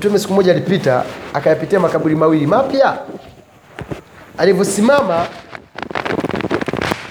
Mtume 0.00 0.18
siku 0.18 0.32
moja 0.34 0.52
alipita 0.52 1.04
akayapitia 1.34 1.80
makaburi 1.80 2.14
mawili 2.14 2.46
mapya. 2.46 2.98
Alivyosimama 4.38 5.26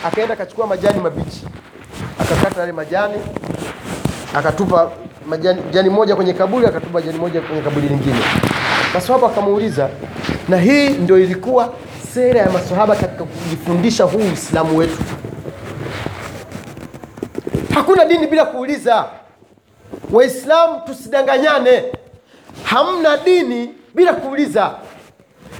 akaenda 0.05 0.33
akachukua 0.33 0.67
majani 0.67 0.99
mabichi, 0.99 1.45
akakata 2.19 2.59
yale 2.59 2.71
majani, 2.71 3.13
akatupa 4.35 4.91
majani 5.27 5.61
jani 5.71 5.89
moja 5.89 6.15
kwenye 6.15 6.33
kaburi, 6.33 6.65
akatupa 6.67 7.01
jani 7.01 7.17
moja 7.19 7.41
kwenye 7.41 7.61
kaburi 7.61 7.87
lingine. 7.87 8.19
Maswahaba 8.93 9.27
akamuuliza, 9.27 9.89
na 10.47 10.57
hii 10.57 10.89
ndio 10.89 11.19
ilikuwa 11.19 11.73
sera 12.13 12.39
ya 12.41 12.49
maswahaba 12.49 12.95
katika 12.95 13.23
kujifundisha 13.23 14.03
huu 14.03 14.17
Uislamu 14.19 14.77
wetu. 14.77 14.97
Hakuna 17.73 18.05
dini 18.05 18.27
bila 18.27 18.45
kuuliza. 18.45 19.05
Waislamu 20.11 20.81
tusidanganyane, 20.85 21.83
hamna 22.63 23.17
dini 23.17 23.73
bila 23.95 24.13
kuuliza. 24.13 24.71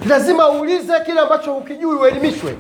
Lazima 0.07 0.49
uulize 0.49 0.99
kile 1.05 1.20
ambacho 1.20 1.55
ukijui 1.55 1.95
uelimishwe. 1.95 2.55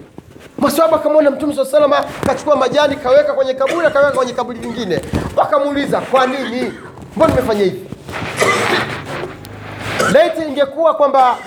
Maswahaba 0.57 0.97
akamwona 0.97 1.31
Mtume 1.31 1.55
saa 1.55 1.65
salama 1.65 2.03
kachukua 2.25 2.55
majani 2.55 2.95
kaweka 2.95 3.33
kwenye 3.33 3.53
kaburi 3.53 3.87
akaweka 3.87 4.11
kwenye 4.11 4.33
kaburi 4.33 4.59
lingine, 4.59 5.01
wakamuuliza 5.35 6.01
kwa 6.01 6.27
nini, 6.27 6.73
mbona 7.15 7.33
umefanya 7.33 7.63
hivi? 7.63 7.85
Laiti 10.13 10.41
ingekuwa 10.41 10.93
kwamba 10.93 11.37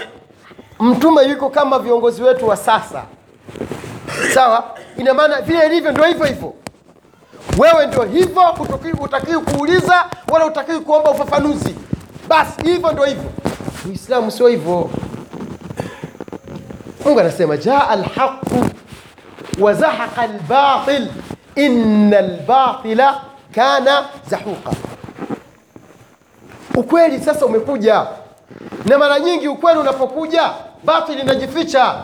mtume 0.81 1.25
yuko 1.25 1.51
kama 1.51 1.79
viongozi 1.79 2.23
wetu 2.23 2.49
wa 2.49 2.57
sasa, 2.57 3.03
sawa, 4.35 4.65
ina 4.99 5.15
maana 5.15 5.41
vile 5.41 5.67
ilivyo 5.67 5.91
ndio 5.93 6.05
hivyo 6.05 6.25
hivyo 6.27 6.55
wewe 7.59 7.87
ndio 7.87 8.03
hivyo, 8.03 8.43
utakiwi 9.01 9.39
kuuliza 9.41 10.05
wala 10.33 10.47
utakiwi 10.47 10.81
kuomba 10.81 11.11
ufafanuzi. 11.11 11.75
Basi 12.33 12.63
hivyo 12.65 12.93
ndio 12.93 13.05
hivyo. 13.05 13.31
Uislamu 13.89 14.31
sio 14.31 14.49
hivyo. 14.49 14.91
Mungu 17.05 17.21
anasema 17.21 17.57
jaa 17.57 17.89
alhaqu 17.89 18.65
wazahaqa 19.61 20.23
albatil 20.23 21.09
inna 21.57 22.19
albatila 22.19 23.21
kana 23.55 24.05
zahuqa. 24.31 24.71
Ukweli 26.75 27.21
sasa 27.21 27.47
umekuja, 27.47 28.07
na 28.85 28.99
mara 28.99 29.21
nyingi 29.21 29.49
ukweli 29.49 29.79
unapokuja 29.81 30.51
batil 30.85 31.19
inajificha. 31.21 31.95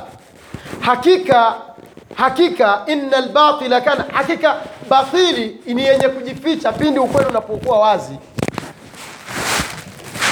Hakika 0.81 1.55
hakika 2.15 2.83
inna 2.87 3.17
albatila 3.17 3.81
kana, 3.81 4.05
hakika 4.13 4.57
batili 4.91 5.61
ni 5.67 5.83
yenye 5.85 6.09
kujificha 6.09 6.73
pindi 6.73 7.01
ukweli 7.01 7.29
unapokuwa 7.31 7.79
wazi. 7.79 8.15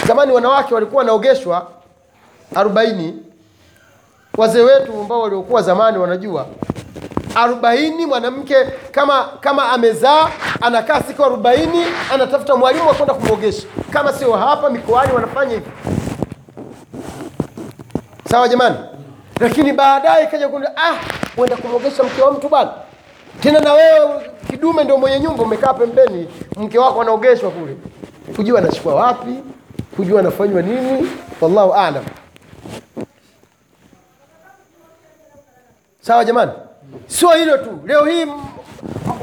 Zamani 0.07 0.33
wanawake 0.33 0.75
walikuwa 0.75 0.99
wanaogeshwa 0.99 1.67
arobaini. 2.55 3.23
Wazee 4.37 4.61
wetu 4.63 4.93
ambao 5.01 5.21
waliokuwa 5.21 5.63
zamani 5.63 5.99
wanajua 5.99 6.47
arobaini. 7.35 8.07
Mwanamke 8.07 8.55
kama 8.91 9.25
kama 9.41 9.69
amezaa 9.73 10.29
anakaa 10.61 11.01
siku 11.03 11.25
arobaini, 11.25 11.85
anatafuta 12.15 12.57
mwalimu 12.57 12.89
wa 12.89 12.95
kwenda 12.95 13.15
kumwogesha, 13.15 13.67
kama 13.91 14.13
sio 14.13 14.33
hapa 14.33 14.71
mikoani 14.71 15.13
wanafanya 15.13 15.53
hivyo, 15.55 15.73
Sawa 18.31 18.49
jamani, 18.49 18.77
lakini 19.41 19.73
baadaye 19.73 20.25
ikaja 20.25 20.49
kundi 20.49 20.67
ah, 20.77 20.95
uenda 21.37 21.57
kumwogesha 21.57 22.03
mke 22.03 22.23
wa 22.23 22.33
mtu 22.33 22.49
bwana 22.49 22.71
tena 23.41 23.61
na 23.61 23.73
wewe 23.73 24.31
kidume 24.51 24.85
ndio 24.85 24.99
mwenye 24.99 25.21
nyumba 25.21 25.43
umekaa 25.43 25.75
pembeni, 25.75 26.29
mke 26.57 26.79
wako 26.79 27.01
anaogeshwa 27.03 27.51
kule, 27.51 27.77
hujui 28.37 28.59
anachukua 28.59 28.95
wapi, 28.95 29.35
hujua 29.97 30.21
anafanywa 30.21 30.63
nini. 30.63 31.09
Wallahu 31.41 31.75
aalam. 31.75 32.05
Sawa 36.01 36.25
jamani, 36.25 36.53
sio 37.07 37.29
hilo 37.31 37.59
tu. 37.59 37.79
Leo 37.87 38.05
hii 38.05 38.27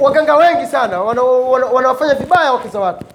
waganga 0.02 0.36
wengi 0.36 0.66
sana 0.66 1.02
wanawafanya 1.02 1.66
wana, 1.66 1.90
wana 1.94 2.16
vibaya 2.16 2.53
wake 2.53 2.70
za 2.70 2.80
watu. 2.80 3.06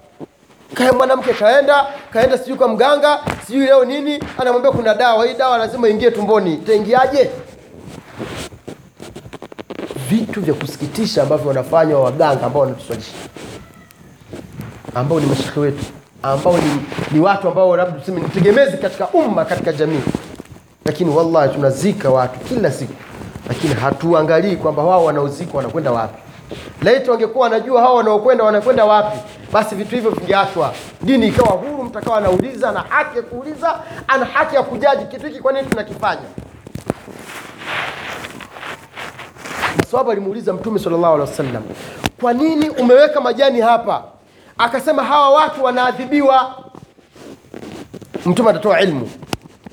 Kaya 0.73 0.93
mwanamke 0.93 1.33
kaenda 1.33 1.87
kaenda 2.13 2.37
sijui 2.37 2.57
kwa 2.57 2.67
mganga 2.67 3.19
sijui 3.47 3.65
leo 3.65 3.85
nini, 3.85 4.23
anamwambia 4.37 4.71
kuna 4.71 4.93
dawa, 4.93 5.25
hii 5.25 5.33
dawa 5.33 5.57
lazima 5.57 5.89
ingie 5.89 6.11
tumboni. 6.11 6.53
Itaingiaje? 6.53 7.29
vitu 10.09 10.41
vya 10.41 10.53
kusikitisha 10.53 11.23
ambavyo 11.23 11.47
wanafanywa 11.47 12.01
waganga 12.03 12.45
ambao 12.45 12.61
wanatuswalisha, 12.61 13.11
ambao 14.95 15.19
ni 15.19 15.25
mashekhe 15.25 15.59
wetu, 15.59 15.85
ambao 16.23 16.53
ni, 16.57 16.85
ni 17.11 17.19
watu 17.19 17.47
ambao 17.47 17.75
labda 17.77 17.99
tuseme 17.99 18.21
ni 18.21 18.29
tegemezi 18.29 18.77
katika 18.77 19.07
umma, 19.07 19.45
katika 19.45 19.73
jamii, 19.73 20.01
lakini 20.85 21.15
wallahi 21.15 21.53
tunazika 21.53 22.09
watu 22.09 22.39
kila 22.39 22.71
siku, 22.71 22.93
lakini 23.47 23.73
hatuangalii 23.73 24.55
kwamba 24.55 24.83
wao 24.83 25.05
wanaozika 25.05 25.57
wanakwenda 25.57 25.91
wapi. 25.91 26.21
Laiti 26.81 27.09
wangekuwa 27.09 27.43
wanajua 27.43 27.81
hao 27.81 27.95
wanaokwenda 27.95 28.43
wanakwenda 28.43 28.85
wapi, 28.85 29.17
basi 29.53 29.75
vitu 29.75 29.95
hivyo 29.95 30.11
vingeachwa, 30.11 30.73
dini 31.01 31.27
ikawa 31.27 31.49
huru, 31.51 31.83
mtakawa 31.83 32.17
anauliza, 32.17 32.69
ana 32.69 32.79
haki 32.89 33.17
ya 33.17 33.23
kuuliza, 33.23 33.75
ana 34.07 34.25
haki 34.25 34.55
ya 34.55 34.63
kujaji 34.63 35.05
kitu 35.05 35.27
hiki, 35.27 35.39
kwa 35.39 35.53
nini 35.53 35.67
tunakifanya 35.67 36.21
Maswahaba 39.77 40.11
alimuuliza 40.11 40.53
Mtume 40.53 40.79
sallallahu 40.79 41.13
alaihi 41.15 41.31
wasallam, 41.31 41.63
kwa 42.21 42.33
nini 42.33 42.69
umeweka 42.69 43.21
majani 43.21 43.61
hapa? 43.61 44.03
Akasema 44.59 45.03
hawa 45.03 45.29
watu 45.29 45.63
wanaadhibiwa. 45.63 46.55
Mtume 48.25 48.49
atatoa 48.49 48.81
ilmu, 48.81 49.09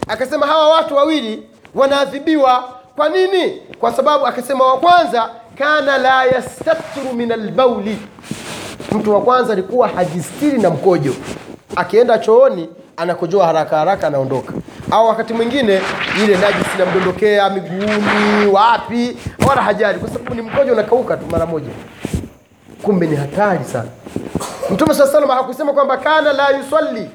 akasema 0.09 0.47
hawa 0.47 0.69
watu 0.69 0.97
wawili 0.97 1.43
wanaadhibiwa. 1.75 2.65
Kwa 2.97 3.09
nini? 3.09 3.51
Kwa 3.81 3.93
sababu 3.93 4.27
akasema, 4.27 4.65
wa 4.67 4.79
kwanza 4.79 5.31
kana 5.59 5.99
la 5.99 6.25
yastatru 6.25 7.13
min 7.17 7.33
albauli, 7.33 7.99
mtu 8.93 9.15
wa 9.15 9.21
kwanza 9.21 9.53
alikuwa 9.53 9.89
hajistiri 9.89 10.59
na 10.59 10.71
mkojo, 10.71 11.15
akienda 11.77 12.19
chooni 12.19 12.69
anakojoa 12.97 13.47
haraka 13.47 13.77
haraka 13.79 14.07
anaondoka, 14.07 14.53
au 14.91 15.07
wakati 15.09 15.33
mwingine 15.35 15.81
ile 16.25 16.37
najisi 16.37 16.71
inamdondokea 16.77 17.51
miguuni, 17.51 18.47
wapi, 18.53 19.17
wala 19.49 19.63
hajali, 19.63 19.99
kwa 19.99 20.09
sababu 20.09 20.35
ni 20.35 20.43
mkojo 20.43 20.73
unakauka 20.73 21.17
tu 21.17 21.27
mara 21.31 21.47
moja. 21.47 21.71
Kumbe 22.83 23.07
ni 23.07 23.17
hatari 23.17 23.65
sana. 23.65 23.89
Mtume 24.71 24.95
saa 24.95 25.07
salama 25.07 25.35
hakusema 25.35 25.73
kwamba 25.73 25.97
kana 25.97 26.33
la 26.33 26.51
yusalli 26.51 27.11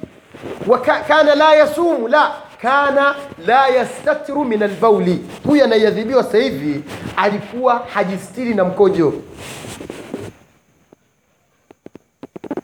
wa 0.67 0.79
ka, 0.81 1.00
kana 1.00 1.35
la 1.35 1.56
yasumu, 1.56 2.07
la 2.07 2.31
kana 2.62 3.16
la 3.47 3.67
yastatiru 3.67 4.45
min 4.45 4.63
albauli. 4.63 5.25
Huyu 5.47 5.63
anayadhibiwa 5.63 6.23
sasa 6.23 6.38
hivi 6.38 6.84
alikuwa 7.17 7.85
hajistiri 7.94 8.53
na 8.53 8.63
mkojo. 8.66 9.13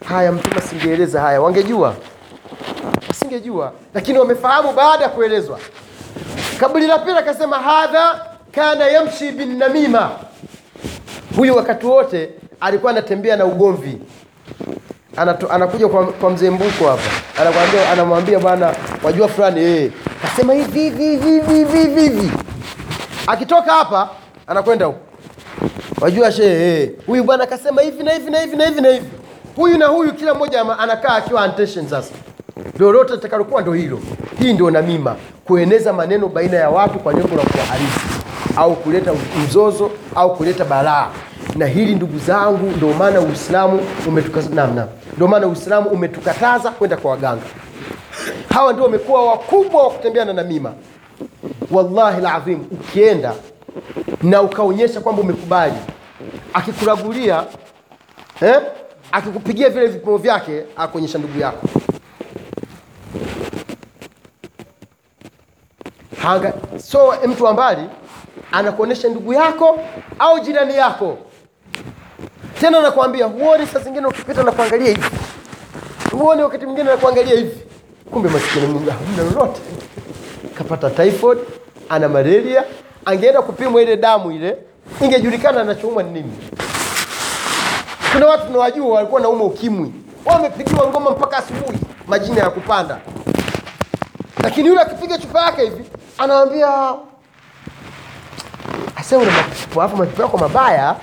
Haya, 0.05 0.31
Mtume 0.31 0.55
asingeeleza 0.57 1.21
haya, 1.21 1.41
wangejua 1.41 1.95
wasingejua, 3.07 3.71
lakini 3.93 4.19
wamefahamu 4.19 4.73
baada 4.73 5.03
ya 5.03 5.09
kuelezwa. 5.09 5.59
Kaburi 6.59 6.87
la 6.87 6.99
pili 6.99 7.17
akasema, 7.17 7.57
hadha 7.57 8.25
kana 8.51 8.85
yamshi 8.87 9.31
bin 9.31 9.57
namima, 9.57 10.11
huyu 11.37 11.55
wakati 11.55 11.85
wote 11.85 12.29
alikuwa 12.59 12.91
anatembea 12.91 13.35
na 13.35 13.45
ugomvi. 13.45 14.01
Anato, 15.17 15.47
anakuja 15.51 15.87
kwa, 15.87 16.05
kwa 16.07 16.29
mzee 16.29 16.49
Mbuko 16.49 16.87
hapa, 16.87 17.01
anakwambia 17.41 17.89
anamwambia 17.91 18.39
bwana, 18.39 18.73
wajua 19.03 19.27
fulani 19.27 19.61
eh, 19.61 19.91
kasema 20.21 20.53
hivi 20.53 20.79
hivi 20.89 21.41
hivi 21.53 22.01
hivi. 22.01 22.31
Akitoka 23.27 23.71
hapa 23.73 24.09
anakwenda 24.47 24.85
huko, 24.85 24.99
wajua 26.01 26.31
shehe 26.31 26.81
eh, 26.83 26.89
huyu 27.07 27.23
bwana 27.23 27.45
kasema 27.45 27.81
hivi 27.81 28.03
na 28.03 28.11
hivi 28.11 28.31
na 28.31 28.39
hivi 28.39 28.55
na 28.57 28.65
hivi 28.65 28.81
na 28.81 28.89
hivi. 28.89 29.05
Huyu 29.55 29.77
na 29.77 29.85
huyu 29.87 30.13
kila 30.13 30.33
mmoja 30.33 30.79
anakaa 30.79 31.15
akiwa 31.15 31.41
attention 31.43 31.87
sasa 31.87 32.13
lolote 32.79 33.13
litakalokuwa 33.13 33.61
ndo 33.61 33.73
hilo. 33.73 33.99
Hii 34.39 34.53
ndio 34.53 34.71
namima, 34.71 35.15
kueneza 35.45 35.93
maneno 35.93 36.27
baina 36.27 36.57
ya 36.57 36.69
watu 36.69 36.99
kwa 36.99 37.13
lengo 37.13 37.35
la 37.35 37.43
kuwaharibu 37.43 37.91
au 38.55 38.75
kuleta 38.75 39.11
mzozo 39.45 39.91
au 40.15 40.35
kuleta 40.35 40.65
balaa. 40.65 41.07
Na 41.57 41.65
hili 41.65 41.95
ndugu 41.95 42.19
zangu, 42.19 42.71
ndio 42.77 42.93
maana 42.93 43.21
Uislamu 43.21 43.79
umetukataza 44.07 44.55
namna, 44.55 44.87
ndio 45.15 45.27
maana 45.27 45.47
Uislamu 45.47 45.89
umetukataza 45.89 46.71
kwenda 46.71 46.97
kwa 46.97 47.11
waganga. 47.11 47.41
Hawa 48.49 48.73
ndio 48.73 48.85
wamekuwa 48.85 49.25
wakubwa 49.25 49.83
wa 49.83 49.89
kutembea 49.89 50.25
na 50.25 50.33
namima. 50.33 50.73
Wallahi 51.71 52.21
ladhim, 52.21 52.59
ukienda 52.71 53.33
na 54.23 54.41
ukaonyesha 54.41 55.01
kwamba 55.01 55.21
umekubali, 55.21 55.73
akikuragulia 56.53 57.43
eh, 58.41 58.61
akikupigia 59.11 59.69
vile 59.69 59.87
vipimo 59.87 60.17
vyake, 60.17 60.63
akuonyesha 60.77 61.17
ndugu 61.17 61.39
yako 61.39 61.67
Hanga, 66.21 66.53
so 66.77 67.13
mtu 67.27 67.43
wa 67.43 67.53
mbali 67.53 67.81
anakuonyesha 68.51 69.09
ndugu 69.09 69.33
yako 69.33 69.79
au 70.19 70.39
jirani 70.39 70.75
yako, 70.75 71.17
tena 72.59 72.81
nakwambia, 72.81 73.25
huoni 73.25 73.67
saa 73.67 73.79
zingine 73.79 74.07
ukipita 74.07 74.43
na 74.43 74.51
kuangalia 74.51 74.87
hivi, 74.87 75.05
huoni 76.11 76.41
wakati 76.41 76.65
mwingine 76.65 76.89
na 76.89 76.97
kuangalia 76.97 77.35
hivi. 77.35 77.57
kumbe 78.11 78.29
maskini 78.29 78.67
Mungu 78.67 78.91
hamna 78.91 79.23
lolote, 79.33 79.61
kapata 80.57 80.89
typhoid, 80.89 81.39
ana 81.89 82.09
malaria. 82.09 82.63
Angeenda 83.05 83.41
kupimwa 83.41 83.81
ile 83.81 83.97
damu 83.97 84.31
ile, 84.31 84.57
ingejulikana 85.01 85.61
anachoumwa 85.61 86.03
ni 86.03 86.09
nini. 86.11 86.33
Kuna 88.11 88.27
watu 88.27 88.45
tunawajua 88.47 88.87
walikuwa 88.95 89.21
nauma 89.21 89.43
ukimwi, 89.43 89.93
wamepigiwa 90.25 90.87
ngoma 90.87 91.09
mpaka 91.11 91.37
asubuhi, 91.37 91.77
majina 92.07 92.41
ya 92.41 92.49
kupanda, 92.49 92.97
lakini 94.43 94.67
yule 94.67 94.81
akipiga 94.81 95.17
chupa 95.17 95.41
yake 95.45 95.61
hivi 95.61 95.83
anawambia 96.17 96.93
asema 98.95 99.23
mapipo 99.25 99.81
hapo, 99.81 99.97
mapipo 99.97 100.21
yako 100.21 100.37
mabaya. 100.37 100.95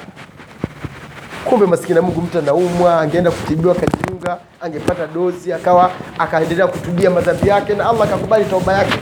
Kumbe 1.45 1.67
maskini 1.67 2.01
Mungu, 2.01 2.21
mtu 2.23 2.39
anaumwa, 2.39 3.01
angeenda 3.01 3.31
kutibiwa, 3.31 3.77
akajiunga, 3.77 4.37
angepata 4.61 5.07
dozi, 5.07 5.53
akawa 5.53 5.91
akaendelea 6.19 6.67
kutubia 6.67 7.11
madhambi 7.11 7.49
yake, 7.49 7.75
na 7.75 7.89
Allah 7.91 8.03
akakubali 8.09 8.45
tauba 8.45 8.73
yake. 8.73 8.99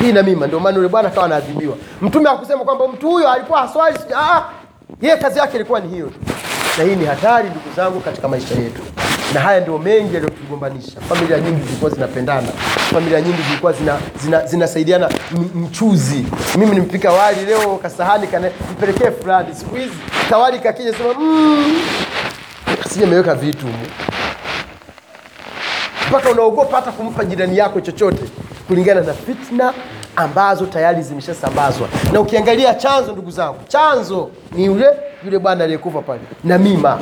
Hii 0.00 0.12
namima, 0.12 0.46
ndio 0.46 0.60
maana 0.60 0.76
yule 0.76 0.88
bwana 0.88 1.08
akawa 1.08 1.26
anaadhibiwa. 1.26 1.76
Mtume 2.02 2.28
hakusema 2.28 2.64
kwamba 2.64 2.88
mtu 2.88 3.10
huyo 3.10 3.30
alikuwa 3.32 3.60
haswali, 3.60 3.98
ah, 4.16 4.42
yeye 5.02 5.16
kazi 5.16 5.38
yake 5.38 5.56
ilikuwa 5.56 5.80
ni 5.80 5.88
hiyo 5.88 6.06
tu. 6.06 6.18
Na 6.78 6.84
hii 6.84 6.96
ni 6.96 7.04
hatari, 7.06 7.48
ndugu 7.50 7.66
zangu, 7.76 8.00
katika 8.00 8.28
maisha 8.28 8.54
yetu, 8.54 8.82
na 9.34 9.40
haya 9.40 9.60
ndio 9.60 9.78
mengi 9.78 10.14
yaliyotugombanisha. 10.14 11.00
Familia 11.00 11.38
nyingi 11.40 11.62
zilikuwa 11.62 11.90
zinapendana, 11.90 12.48
familia 12.92 13.20
nyingi 13.20 13.42
zilikuwa 13.42 13.72
zina, 13.72 13.98
zina, 14.22 14.46
zinasaidiana 14.46 15.10
mchuzi. 15.54 16.26
Mimi 16.58 16.74
nimpika 16.74 17.12
wali 17.12 17.44
leo, 17.46 17.76
kasahani 17.82 18.26
kanipelekee 18.26 19.10
fulani. 19.10 19.54
Siku 19.54 19.74
hizi 19.76 19.94
kawali 20.30 20.58
kakija 20.58 20.92
sema 20.94 21.14
mmm, 21.14 21.80
sija 22.88 23.06
ameweka 23.06 23.34
vitu 23.34 23.66
mpaka 26.08 26.30
unaogopa 26.30 26.76
hata 26.76 26.92
kumpa 26.92 27.24
jirani 27.24 27.58
yako 27.58 27.80
chochote 27.80 28.24
kulingana 28.68 29.00
na 29.00 29.12
fitna 29.14 29.72
ambazo 30.16 30.66
tayari 30.66 31.02
zimeshasambazwa. 31.02 31.88
Na 32.12 32.20
ukiangalia 32.20 32.74
chanzo, 32.74 33.12
ndugu 33.12 33.30
zangu, 33.30 33.58
chanzo 33.68 34.30
ni 34.52 34.64
yule 34.64 34.86
yule 35.24 35.38
bwana 35.38 35.64
aliyekufa 35.64 36.02
pale, 36.02 36.20
namima. 36.44 36.98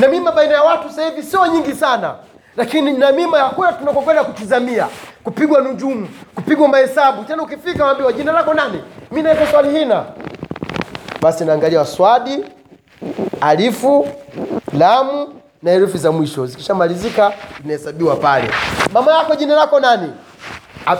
Namima 0.00 0.32
baina 0.32 0.54
ya 0.54 0.62
watu 0.62 0.88
sasa 0.88 1.04
hivi 1.08 1.22
sio 1.22 1.46
nyingi 1.46 1.72
sana, 1.74 2.14
lakini 2.56 2.92
namima 2.92 3.38
ya 3.38 3.44
kule 3.48 3.68
tunakokwenda 3.78 4.24
kutizamia, 4.24 4.88
kupigwa 5.24 5.60
nujumu, 5.60 6.08
kupigwa 6.34 6.68
mahesabu. 6.68 7.24
Tena 7.24 7.42
ukifika 7.42 7.84
waambiwa 7.84 8.12
jina 8.12 8.32
lako 8.32 8.54
nani? 8.54 8.82
mi 9.10 9.22
naitwa 9.22 9.46
Swalihina. 9.46 10.04
Basi 11.20 11.44
naangalia 11.44 11.84
swadi 11.84 12.44
alifu 13.40 14.08
lamu 14.78 15.28
na 15.62 15.70
herufi 15.70 15.98
za 15.98 16.12
mwisho 16.12 16.46
zikishamalizika 16.46 17.32
zinahesabiwa 17.62 18.16
pale. 18.16 18.50
Mama 18.92 19.12
yako 19.12 19.34
jina 19.34 19.54
lako 19.54 19.80
nani? 19.80 20.12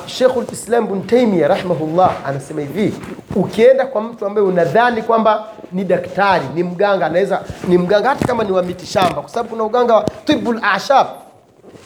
Sheikhul 0.06 0.44
Islam 0.52 0.84
Ibn 0.84 1.02
Taymiyyah 1.06 1.48
rahimahullah 1.48 2.10
anasema 2.26 2.60
hivi, 2.60 2.94
ukienda 3.36 3.86
kwa 3.86 4.00
mtu 4.00 4.26
ambaye 4.26 4.46
unadhani 4.46 5.02
kwamba 5.02 5.44
ni 5.72 5.84
daktari, 5.84 6.44
ni 6.54 6.62
mganga, 6.62 7.06
anaweza 7.06 7.42
ni 7.68 7.78
mganga 7.78 8.08
hata 8.08 8.26
kama 8.26 8.44
ni 8.44 8.52
wa 8.52 8.62
mitishamba, 8.62 9.20
kwa 9.20 9.28
sababu 9.30 9.48
kuna 9.48 9.64
uganga 9.64 9.94
wa 9.94 10.04
tibul 10.24 10.60
ashab 10.62 11.06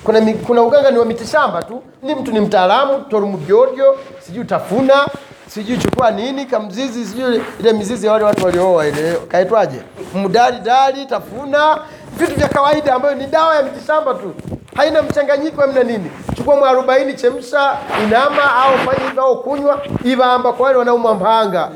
kuna, 0.05 0.21
kuna 0.47 0.63
uganga 0.63 0.91
ni 0.91 0.99
wa 0.99 1.05
mitishamba 1.05 1.63
tu, 1.63 1.83
ni 2.03 2.15
mtu 2.15 2.33
ni 2.33 2.41
mtaalamu, 2.41 3.01
tormujojo, 3.01 3.97
sijui 4.21 4.45
tafuna, 4.45 5.07
sijui 5.55 5.79
chukua 5.79 6.11
nini 6.11 6.47
kamzizi, 6.47 7.05
sijui 7.07 7.43
ile 7.61 7.73
mizizi 7.73 8.07
ya 8.07 8.13
wale 8.13 8.25
watu 8.25 8.45
waliooa 8.45 8.87
ile 8.87 9.13
kaitwaje, 9.29 9.81
mdali 10.15 10.59
dali, 10.61 11.07
tafuna, 11.07 11.79
vitu 12.19 12.35
vya 12.35 12.49
kawaida 12.49 12.95
ambayo 12.95 13.15
ni 13.15 13.27
dawa 13.27 13.57
ya 13.57 13.63
mitishamba 13.63 14.15
tu, 14.15 14.35
haina 14.77 15.03
mchanganyiko, 15.03 15.63
amna 15.63 15.83
nini. 15.83 16.11
Chukua 16.37 16.57
mwarobaini, 16.57 17.15
chemsha, 17.15 17.77
inama 18.07 18.55
au 18.57 18.79
fanya 18.79 19.09
hivyo 19.09 19.23
au 19.23 19.43
kunywa, 19.43 19.81
ivamba 20.05 20.53
kwa 20.53 20.67
wale 20.67 20.79
wanaumwa 20.79 21.15
mpanga. 21.15 21.69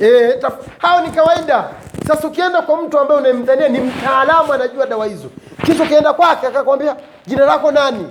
Eh, 0.00 0.34
taf- 0.40 0.64
hao 0.78 1.00
ni 1.00 1.10
kawaida. 1.10 1.64
Sasa 2.08 2.28
ukienda 2.28 2.62
kwa 2.62 2.82
mtu 2.82 2.98
ambaye 2.98 3.20
unamdhania 3.20 3.68
ni 3.68 3.78
mtaalamu, 3.80 4.52
anajua 4.52 4.86
dawa 4.86 5.06
hizo, 5.06 5.28
kisha 5.66 5.82
ukienda 5.84 6.12
kwake 6.12 6.46
akakwambia 6.46 6.96
jina 7.26 7.44
lako 7.46 7.70
nani, 7.70 8.06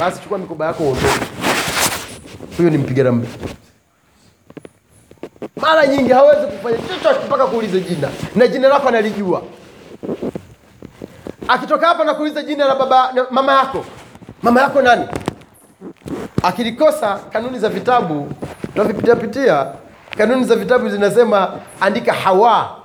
basi 0.00 0.20
chukua 0.22 0.38
mikoba 0.38 0.66
yako 0.66 0.82
uondoke. 0.84 1.08
Huyo 2.56 2.70
ni 2.70 2.78
mpiga 2.78 3.02
ramli. 3.02 3.28
Mara 5.56 5.86
nyingi 5.86 6.12
hawezi 6.12 6.46
kufanya 6.46 6.76
chochote 6.78 7.26
mpaka 7.26 7.46
kuulize 7.46 7.80
jina, 7.80 8.08
na 8.36 8.46
jina 8.46 8.68
lako 8.68 8.88
analijua. 8.88 9.42
Akitoka 11.48 11.86
hapa 11.86 12.04
na 12.04 12.14
kuuliza 12.14 12.42
jina 12.42 12.64
la 12.64 12.74
baba 12.74 13.12
na 13.12 13.26
mama 13.30 13.52
yako, 13.54 13.84
mama 14.42 14.60
yako 14.60 14.82
nani? 14.82 15.04
Akilikosa 16.42 17.18
kanuni 17.32 17.58
za 17.58 17.68
vitabu 17.68 18.28
tunavipitiapitia, 18.72 19.66
kanuni 20.18 20.44
za 20.44 20.56
vitabu 20.56 20.88
zinasema 20.88 21.50
andika 21.80 22.12
Hawa, 22.12 22.76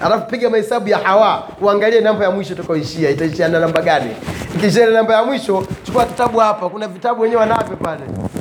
alafu 0.00 0.26
piga 0.26 0.50
mahesabu 0.50 0.88
ya 0.88 0.98
Hawa, 0.98 1.42
uangalie 1.60 2.00
namba 2.00 2.24
ya 2.24 2.30
mwisho 2.30 2.54
utakaoishia 2.54 3.10
itaishia 3.10 3.48
na 3.48 3.60
namba 3.60 3.82
gani. 3.82 4.16
Ikiishia 4.56 4.86
na 4.86 4.92
namba 4.92 5.14
ya 5.14 5.24
mwisho, 5.24 5.66
chukua 5.82 6.04
kitabu 6.04 6.38
hapa, 6.38 6.68
kuna 6.68 6.88
vitabu 6.88 7.22
wenyewe 7.22 7.40
wanavyo 7.40 7.76
pale, 7.76 8.00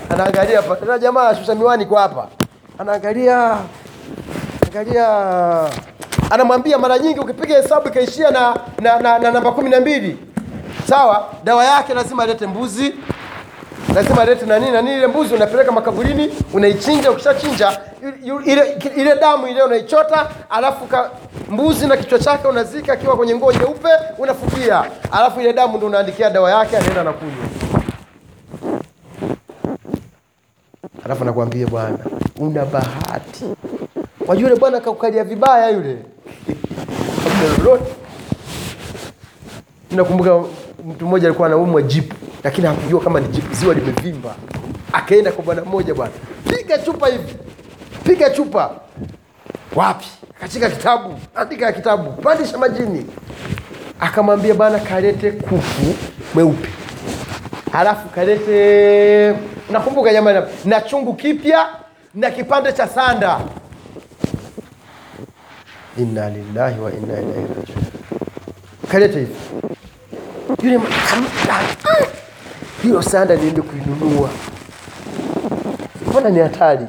anaangalia 0.09 0.61
hapa. 0.61 0.75
Tena 0.75 0.99
jamaa 0.99 1.27
ashusha 1.29 1.55
miwani 1.55 1.85
kwa 1.85 2.01
hapa, 2.01 2.27
anaangalia 2.79 3.57
angalia 4.67 5.07
anamwambia 6.29 6.77
mara 6.77 6.99
nyingi 6.99 7.19
ukipiga 7.19 7.55
hesabu 7.61 7.87
ikaishia 7.87 8.31
na, 8.31 8.55
na, 8.81 8.99
na, 8.99 9.19
na 9.19 9.31
namba 9.31 9.51
kumi 9.51 9.69
na 9.69 9.79
mbili. 9.79 10.17
Sawa 10.89 11.29
dawa 11.43 11.65
yake 11.65 11.93
lazima 11.93 12.23
alete 12.23 12.47
mbuzi 12.47 12.93
lazima 13.95 14.21
alete 14.21 14.45
na 14.45 14.59
nini 14.59 14.93
ile 14.97 15.07
mbuzi 15.07 15.33
unapeleka 15.35 15.71
makaburini 15.71 16.29
unaichinja 16.53 17.11
ukishachinja 17.11 17.79
ile, 18.45 18.77
ile, 18.95 19.15
damu 19.15 19.47
ile 19.47 19.63
unaichota 19.63 20.29
alafu 20.49 20.85
ka, 20.85 21.09
mbuzi 21.49 21.87
na 21.87 21.97
kichwa 21.97 22.19
chake 22.19 22.47
unazika 22.47 22.93
akiwa 22.93 23.15
kwenye 23.17 23.35
nguo 23.35 23.51
nyeupe 23.53 23.89
unafukia. 24.17 24.83
Alafu 25.11 25.39
ile 25.41 25.53
damu 25.53 25.77
ndo 25.77 25.87
unaandikia 25.87 26.29
dawa 26.29 26.51
yake 26.51 26.77
anaenda 26.77 27.03
na 27.03 27.13
kunywa 27.13 27.45
alafu 31.05 31.23
anakuambia 31.23 31.67
bwana 31.67 31.97
una 32.39 32.65
bahati. 32.65 33.45
Wajua 34.27 34.49
yule 34.49 34.59
bwana 34.59 34.79
kaukalia 34.79 35.23
vibaya 35.23 35.69
yule. 35.69 35.97
Nakumbuka 39.91 40.43
mtu 40.87 41.05
mmoja 41.05 41.27
alikuwa 41.27 41.47
anaumwa 41.47 41.81
jipu 41.81 42.15
lakini 42.43 42.67
hakujua 42.67 43.01
kama 43.01 43.19
ni 43.19 43.27
jipu 43.27 43.53
ziwa 43.53 43.73
limevimba. 43.73 44.35
Akaenda 44.93 45.31
kwa 45.31 45.43
bwana 45.43 45.61
mmoja 45.65 45.93
bwana 45.93 46.11
piga 46.49 46.77
chupa 46.77 47.07
hivi. 47.07 47.35
Piga 48.03 48.29
chupa. 48.29 48.71
Wapi? 49.75 50.05
Akashika 50.37 50.69
kitabu. 50.69 51.19
Andika 51.35 51.71
kitabu. 51.71 52.11
Pandisha 52.21 52.57
majini. 52.57 53.05
Akamwambia 53.99 54.53
bwana 54.53 54.79
kalete 54.79 55.31
kuku 55.31 55.59
mweupe. 56.33 56.69
Halafu 57.71 58.09
kalete 58.09 59.35
nakumbuka 59.71 60.13
jamani 60.13 60.45
na 60.65 60.81
chungu 60.81 61.13
kipya 61.13 61.67
na 62.15 62.31
kipande 62.31 62.73
cha 62.73 62.87
sanda. 62.87 63.39
Inna 65.97 66.29
lillahi 66.29 66.79
wa 66.79 66.91
inna 66.91 67.13
ilaihi 67.13 67.47
rajiun. 67.57 67.83
Kalete 68.91 69.19
hivi. 69.19 69.35
Yule 70.63 70.79
hiyo 72.83 73.01
sanda 73.01 73.35
niende 73.35 73.61
kuinunua. 73.61 74.29
Mbona 76.07 76.29
ni 76.29 76.39
hatari? 76.39 76.85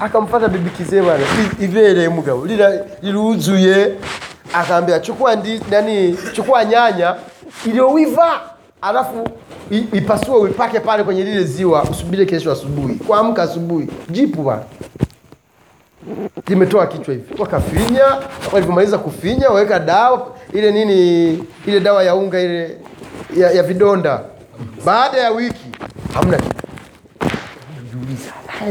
Akamfata 0.00 0.48
bibi 0.48 0.70
kizee 0.70 1.02
bwana. 1.02 1.24
Ivele 1.60 2.08
mugabo 2.08 2.46
liluzuye 3.02 3.94
akaambia 4.54 5.00
chukua 5.00 5.36
ndi, 5.36 5.60
nani 5.70 6.18
chukua 6.32 6.64
nyanya. 6.64 7.16
Iliyowiva 7.66 8.40
alafu 8.82 9.28
ipasue 9.70 10.36
uipake 10.36 10.80
pale 10.80 11.04
kwenye 11.04 11.22
lile 11.24 11.44
ziwa 11.44 11.82
usubiri 11.82 12.26
kesho 12.26 12.52
asubuhi. 12.52 12.94
Kuamka 12.94 13.42
asubuhi. 13.42 13.88
Jipu 14.10 14.42
bwana. 14.42 14.62
Limetoa 16.48 16.86
kichwa 16.86 17.14
hivi. 17.14 17.34
Wakafinya 17.42 18.04
walivyomaliza 18.52 18.98
kufinya 18.98 19.48
waweka 19.48 19.78
dawa 19.78 20.26
ile 20.52 20.72
nini 20.72 21.30
ile 21.66 21.80
dawa 21.80 22.02
ya 22.04 22.14
unga 22.14 22.40
ile 22.40 22.78
ya, 23.36 23.50
ya 23.50 23.62
vidonda. 23.62 24.20
Baada 24.84 25.18
ya 25.18 25.30
wiki 25.30 25.66
hamna 26.14 26.38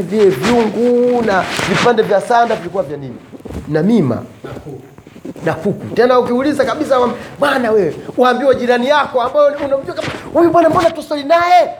vile 0.02 0.28
vyungu 0.30 1.22
na 1.22 1.44
vipande 1.68 2.02
vya 2.02 2.20
sanda 2.20 2.56
vilikuwa 2.56 2.82
vya 2.82 2.96
nini? 2.96 3.16
Na 3.68 3.82
mima. 3.82 4.22
Na 5.44 5.54
kuku. 5.54 5.94
Tena 5.94 6.18
ukiuliza 6.18 6.64
kabisa 6.64 6.98
bwana 7.38 7.70
wewe 7.70 7.96
waambiwa 8.16 8.54
jirani 8.54 8.88
yako 8.88 9.22
ambayo 9.22 9.46
unamjua 9.46 9.94
kama 9.94 10.08
huyu 10.34 10.50
bwana 10.50 10.68
mbona 10.70 10.90
tusali 10.90 11.24
naye 11.24 11.70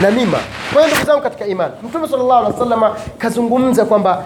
na 0.00 0.10
mima 0.10 0.38
ndugu 0.86 1.04
zangu 1.06 1.22
katika 1.22 1.46
imani 1.46 1.72
mtume 1.82 2.08
sallallahu 2.08 2.38
alaihi 2.46 2.60
wasallam 2.60 2.94
kazungumza 3.18 3.84
kwamba 3.84 4.24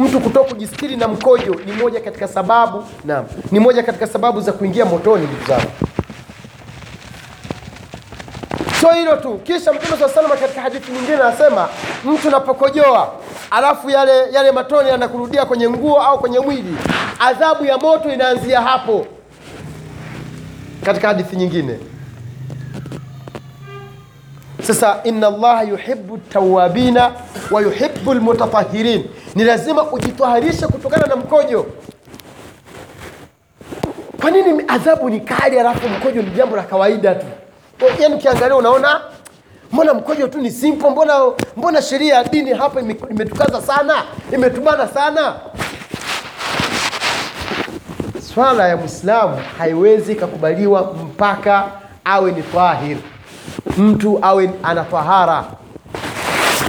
mtu 0.00 0.20
kutoka 0.20 0.48
kujistiri 0.48 0.96
na 0.96 1.08
mkojo 1.08 1.56
ni 1.66 1.72
moja 1.72 2.00
katika 2.00 2.28
sababu 2.28 2.84
naam, 3.04 3.24
ni 3.52 3.60
moja 3.60 3.82
katika 3.82 4.06
sababu 4.06 4.40
za 4.40 4.52
kuingia 4.52 4.84
motoni, 4.84 5.26
ndugu 5.26 5.44
zangu. 5.48 5.70
Sio 8.80 8.90
hilo 8.92 9.16
tu, 9.16 9.38
kisha 9.44 9.72
Mtume 9.72 9.96
swalla 9.98 10.08
salama 10.14 10.36
katika 10.36 10.60
hadithi 10.60 10.92
nyingine 10.92 11.16
anasema 11.16 11.68
mtu 12.04 12.28
unapokojoa 12.28 13.12
alafu 13.50 13.90
yale 13.90 14.32
yale 14.32 14.52
matone 14.52 14.88
yanakurudia 14.88 15.44
kwenye 15.44 15.70
nguo 15.70 16.02
au 16.02 16.18
kwenye 16.18 16.38
mwili, 16.40 16.76
adhabu 17.20 17.64
ya 17.64 17.78
moto 17.78 18.12
inaanzia 18.12 18.60
hapo. 18.60 19.06
Katika 20.84 21.08
hadithi 21.08 21.36
nyingine 21.36 21.78
sasa, 24.62 25.00
inna 25.04 25.26
Allaha 25.26 25.62
yuhibbu 25.62 26.18
tawabina 26.18 27.12
wa 27.50 27.62
yuhibbu 27.62 28.14
lmutatahirin, 28.14 29.04
ni 29.34 29.44
lazima 29.44 29.82
ujitwaharishe 29.92 30.66
kutokana 30.66 31.06
na 31.06 31.16
mkojo. 31.16 31.66
Kwa 34.20 34.30
nini 34.30 34.64
adhabu 34.68 35.10
ni 35.10 35.20
kali 35.20 35.58
alafu 35.60 35.88
mkojo 35.88 36.22
ni 36.22 36.30
jambo 36.30 36.56
la 36.56 36.62
kawaida 36.62 37.14
tu? 37.14 37.26
Yaani 38.00 38.14
ukiangalia 38.14 38.56
unaona 38.56 39.00
mbona 39.72 39.94
mkojo 39.94 40.28
tu 40.28 40.38
ni 40.40 40.50
simple, 40.50 40.90
mbona 40.90 41.14
mbona 41.56 41.82
sheria 41.82 42.14
ya 42.14 42.24
dini 42.24 42.50
hapa 42.54 42.80
imetukaza 43.10 43.62
sana, 43.62 43.94
imetubana 44.32 44.88
sana. 44.88 45.34
Swala 48.40 48.68
ya 48.68 48.76
Mwislamu 48.76 49.36
haiwezi 49.58 50.12
ikakubaliwa 50.12 50.82
mpaka 51.04 51.64
awe 52.04 52.32
ni 52.32 52.42
tahir, 52.42 52.96
mtu 53.78 54.18
awe 54.22 54.50
ana 54.62 54.84
tahara, 54.84 55.44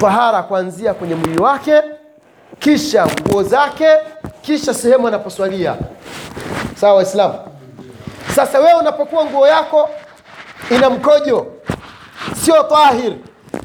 tahara 0.01 0.43
kuanzia 0.43 0.93
kwenye 0.93 1.15
mwili 1.15 1.41
wake, 1.41 1.73
kisha 2.59 3.05
nguo 3.07 3.43
zake, 3.43 3.87
kisha 4.41 4.73
sehemu 4.73 5.07
anaposwalia. 5.07 5.75
Sawa 6.75 6.93
Waislamu? 6.95 7.33
Sasa 8.35 8.59
wewe 8.59 8.73
unapokuwa 8.79 9.25
nguo 9.25 9.47
yako 9.47 9.89
ina 10.71 10.89
mkojo 10.89 11.47
sio 12.43 12.63
tahir, 12.63 13.13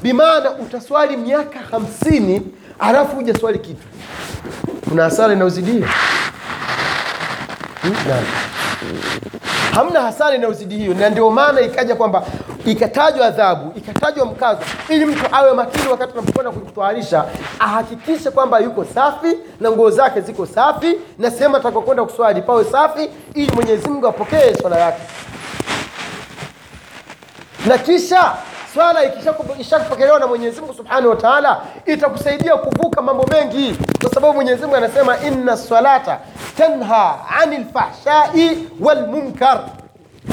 bimaana 0.01 0.51
utaswali 0.51 1.17
miaka 1.17 1.59
hamsini 1.71 2.41
alafu 2.79 3.15
hujaswali 3.15 3.59
kitu, 3.59 3.83
kuna 4.89 5.03
hasara 5.03 5.33
inayozidia 5.33 5.87
Hmm? 5.87 6.36
Naam. 7.89 8.23
hamna 9.73 10.01
hasara 10.01 10.35
inayozidi 10.35 10.75
hiyo, 10.77 10.93
na 10.93 11.09
ndio 11.09 11.31
maana 11.31 11.61
ikaja 11.61 11.95
kwamba 11.95 12.23
ikatajwa 12.65 13.25
adhabu, 13.27 13.71
ikatajwa 13.77 14.25
mkazo, 14.25 14.59
ili 14.89 15.05
mtu 15.05 15.25
awe 15.31 15.53
makini 15.53 15.87
wakati 15.87 16.13
anapokwenda 16.13 16.51
kujitwaharisha, 16.51 17.25
ahakikishe 17.59 18.31
kwamba 18.31 18.59
yuko 18.59 18.85
safi 18.85 19.37
na 19.59 19.71
nguo 19.71 19.89
zake 19.89 20.21
ziko 20.21 20.45
safi 20.45 20.97
na 21.19 21.31
sehemu 21.31 21.55
atakokwenda 21.57 22.03
kuswali 22.05 22.41
pawe 22.41 22.63
safi, 22.65 23.09
ili 23.33 23.51
Mwenyezi 23.51 23.89
Mungu 23.89 24.07
apokee 24.07 24.53
swala 24.61 24.79
yake 24.79 25.01
na 27.65 27.77
kisha 27.77 28.33
swala 28.73 28.99
ikishapokelewa 29.03 30.19
na 30.19 30.27
Mwenyezi 30.27 30.61
Mungu 30.61 30.73
Subhanahu 30.73 31.09
wa 31.09 31.15
Ta'ala 31.15 31.61
itakusaidia 31.85 32.55
kuvuka 32.57 33.01
mambo 33.01 33.25
mengi, 33.31 33.75
kwa 34.07 34.13
sababu 34.15 34.33
Mwenyezi 34.33 34.61
Mungu 34.61 34.75
anasema 34.75 35.17
inna 35.27 35.57
salata 35.57 36.19
tanha 36.57 37.15
anil 37.41 37.65
fahshai 37.73 38.57
wal 38.79 39.07
munkar, 39.07 39.59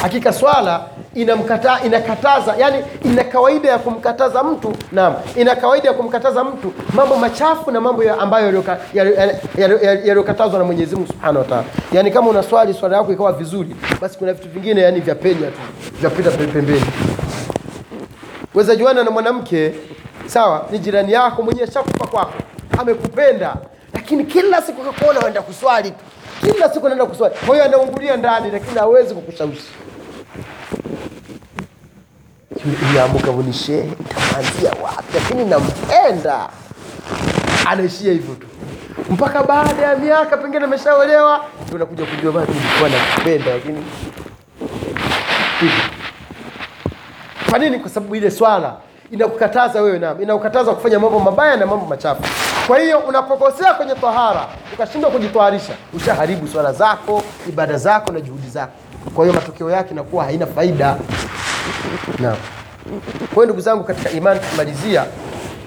hakika 0.02 0.32
swala 0.32 0.80
inamkata, 1.14 1.80
inakataza 1.86 2.54
yani 2.58 2.84
ina 3.04 3.24
kawaida 3.24 3.68
ya 3.68 3.78
kumkataza 3.78 4.42
mtu 4.42 4.72
naam, 4.92 5.14
ina 5.36 5.56
kawaida 5.56 5.88
ya 5.88 5.94
kumkataza 5.94 6.44
mtu 6.44 6.72
mambo 6.94 7.16
machafu 7.16 7.70
na 7.70 7.80
mambo 7.80 8.04
ya 8.04 8.18
ambayo 8.18 8.46
yaliyoka- 8.46 8.78
yali- 8.94 9.14
yali- 9.16 9.38
yali- 9.58 9.84
yaliyokatazwa 10.08 10.58
na 10.58 10.64
Mwenyezi 10.64 10.96
Mungu 10.96 11.08
Subhanahu 11.08 11.38
wa 11.38 11.44
Ta'ala. 11.44 11.64
Yani 11.92 12.10
kama 12.10 12.30
unaswali 12.30 12.74
swala 12.74 12.96
yako 12.96 13.12
ikawa 13.12 13.32
vizuri, 13.32 13.76
basi 14.00 14.18
kuna 14.18 14.32
vitu 14.32 14.48
vingine 14.48 14.80
yani 14.80 15.00
vya 15.00 15.14
penya 15.14 15.46
tu 15.46 15.58
vyapita 16.00 16.30
pembeni. 16.30 16.84
Weza 18.54 18.76
juana 18.76 19.04
na 19.04 19.10
mwanamke 19.10 19.74
sawa, 20.26 20.66
ni 20.70 20.78
jirani 20.78 21.12
yako 21.12 21.42
mwenyewe, 21.42 21.66
shakufa 21.70 22.06
kwako, 22.06 22.32
amekupenda, 22.78 23.56
lakini 23.94 24.24
kila 24.24 24.62
siku 24.62 24.82
kakuona 24.82 25.20
waenda 25.20 25.42
kuswali 25.42 25.90
tu, 25.90 26.04
kila 26.52 26.70
siku 26.70 26.86
anaenda 26.86 27.06
kuswali. 27.06 27.34
Kwa 27.46 27.54
hiyo 27.54 27.64
anaungulia 27.64 28.16
ndani, 28.16 28.50
lakini 28.50 28.78
hawezi 28.78 29.14
kukushawishi. 29.14 29.70
Niamuka 32.92 33.30
ni 33.32 33.52
shehe, 33.52 33.82
nitaanzia 33.98 34.70
wapi? 34.82 35.04
Lakini 35.14 35.44
nampenda. 35.44 36.48
Anaishia 37.66 38.12
hivyo 38.12 38.34
tu 38.34 38.46
mpaka 39.10 39.42
baada 39.42 39.82
ya 39.82 39.96
miaka 39.96 40.36
pengine 40.36 40.64
ameshaolewa, 40.64 41.44
ndio 41.66 41.78
nakuja 41.78 42.04
kujua 42.06 42.32
bado 42.32 42.52
nilikuwa 42.52 42.88
nakupenda, 42.88 43.50
lakini 43.54 43.84
kwa 47.50 47.58
nini? 47.58 47.78
Kwa 47.78 47.90
sababu 47.90 48.16
ile 48.16 48.30
swala 48.30 48.76
inakukataza 49.10 49.82
wewe 49.82 49.98
na 49.98 50.16
inakukataza 50.22 50.72
kufanya 50.74 50.98
mambo 50.98 51.20
mabaya 51.20 51.56
na 51.56 51.66
mambo 51.66 51.86
machafu. 51.86 52.22
Kwa 52.66 52.78
hiyo 52.78 52.98
unapokosea 52.98 53.74
kwenye 53.74 53.94
tahara 53.94 54.46
ukashindwa 54.74 55.10
kujitwaharisha, 55.10 55.72
ushaharibu 55.94 56.48
swala 56.48 56.72
zako, 56.72 57.22
ibada 57.48 57.78
zako 57.78 58.12
na 58.12 58.20
juhudi 58.20 58.48
zako. 58.48 58.72
Kwa 59.14 59.24
hiyo 59.24 59.34
matokeo 59.40 59.70
yake 59.70 59.90
inakuwa 59.90 60.24
haina 60.24 60.46
faida. 60.46 60.96
Naam. 62.18 62.36
Kwa 63.18 63.34
hiyo 63.34 63.44
ndugu 63.44 63.60
zangu 63.60 63.84
katika 63.84 64.10
imani, 64.10 64.40
tukimalizia, 64.40 65.04